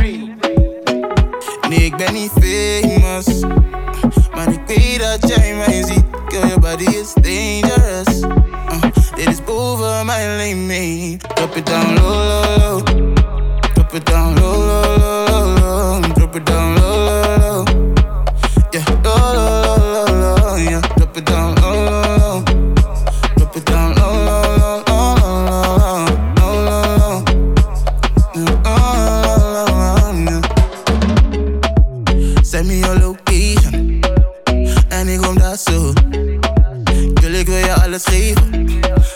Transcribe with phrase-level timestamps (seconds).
[0.00, 0.34] free.
[1.68, 3.40] Nee, ik ben niet famous.
[4.34, 6.04] Maar ik weet dat jij mij ziet.
[6.28, 8.20] Girl, your body is dangerous.
[8.20, 8.82] Uh,
[9.14, 11.34] dit is boven mijn limit.
[11.34, 12.29] Drop it down low.
[33.10, 34.00] Location.
[34.88, 35.92] En ik kom daar zo.
[37.14, 38.68] Girl, ik wil je alles geven.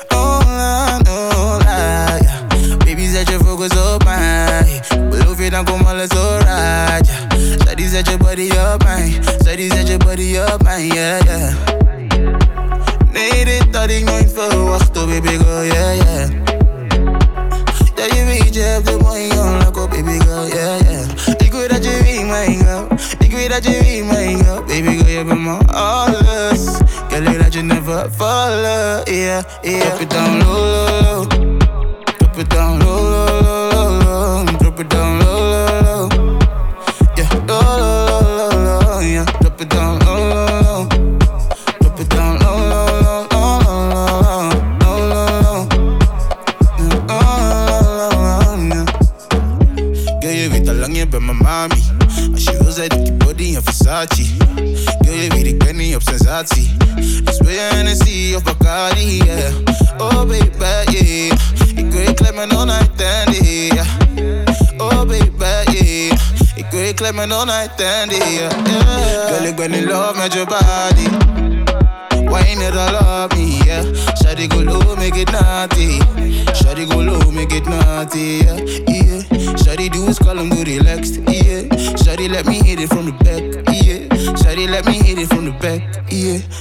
[0.08, 2.78] Oh, la, oh la, yeah.
[2.78, 4.80] Baby, zet je focus op mij.
[5.10, 7.60] Beloof je, dan komt alles alright, yeah.
[7.64, 9.18] Shawty, zet je body op mij.
[9.44, 11.55] Shawty, zet je body op mij, yeah, yeah.
[13.12, 16.28] Nee, dit had ik nooit verwacht, oh baby girl, yeah, yeah.
[17.96, 20.43] Ja, je weet, je hebt de mooie jongen, oh baby girl,
[23.55, 24.64] dat je wie mijn girl.
[24.66, 26.64] Baby girl, je bent mijn alles.
[27.08, 29.80] Girl, ik dat je never fallen, yeah, yeah.
[29.80, 31.28] Drop it down low, low, low.
[32.19, 34.58] Drop it down low, low, low, low, low.
[34.58, 36.08] Drop it down low, low, low.
[37.14, 39.00] Yeah, low, low, low, low, low.
[39.00, 40.86] Yeah, drop it down low, low, low.
[41.78, 42.89] Drop it down low, low,
[43.30, 45.66] low, low, low, low, low, low.
[46.78, 47.30] Yeah, low,
[47.98, 48.84] low, low, yeah.
[50.20, 51.83] Girl, je weet al lang, je bent mijn mami.
[52.33, 53.13] Als je wil, zet ik
[53.55, 54.24] body in Versace.
[55.00, 56.77] Girl, ik ben niet op sensatie.
[57.24, 59.52] Dus wil je Hennessy of Bacardi, yeah.
[59.98, 60.48] Oh, baby,
[60.91, 61.33] yeah.
[61.74, 63.86] Ik wil je klem en all night dandy, yeah.
[64.78, 66.18] Oh, baby, yeah.
[66.55, 68.51] Ik wil je klem en all night dandy, yeah.
[69.28, 71.08] Girl, ik ben in love met je body.
[72.24, 73.84] Wine it all up me, yeah.
[74.14, 75.98] Shawty go low, make it naughty.
[76.52, 78.93] Shawty go low, make it naughty, yeah.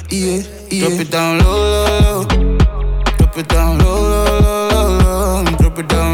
[0.10, 0.88] Yeah, yeah.
[0.88, 2.24] Drop it down low, low, low.
[3.18, 5.58] Drop it down low, low, low, low.
[5.58, 6.13] Drop it down.